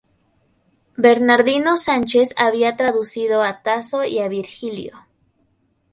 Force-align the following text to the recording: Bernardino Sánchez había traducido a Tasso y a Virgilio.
Bernardino 0.97 1.77
Sánchez 1.77 2.33
había 2.35 2.75
traducido 2.75 3.43
a 3.43 3.61
Tasso 3.61 4.03
y 4.03 4.17
a 4.17 4.27
Virgilio. 4.29 4.97